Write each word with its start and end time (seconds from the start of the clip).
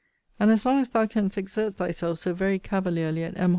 And 0.39 0.49
as 0.49 0.65
long 0.65 0.79
as 0.79 0.89
thou 0.89 1.05
canst 1.05 1.37
exert 1.37 1.75
thyself 1.75 2.17
so 2.17 2.33
very 2.33 2.57
cavalierly 2.57 3.23
at 3.23 3.37
M. 3.37 3.49